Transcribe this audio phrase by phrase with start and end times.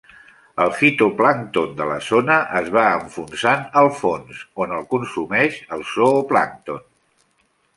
[0.63, 6.83] El fitoplàncton de la zona es va enfonsant al fons on el consumeix el zooplàncton.